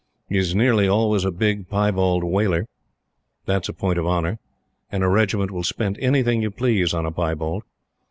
He 0.27 0.39
is 0.39 0.55
nearly 0.55 0.87
always 0.87 1.23
a 1.25 1.31
big 1.31 1.69
piebald 1.69 2.23
Waler. 2.23 2.65
That 3.45 3.61
is 3.65 3.69
a 3.69 3.73
point 3.73 3.99
of 3.99 4.07
honor; 4.07 4.39
and 4.91 5.03
a 5.03 5.07
Regiment 5.07 5.51
will 5.51 5.61
spend 5.61 5.99
anything 5.99 6.41
you 6.41 6.49
please 6.49 6.91
on 6.91 7.05
a 7.05 7.11
piebald. 7.11 7.61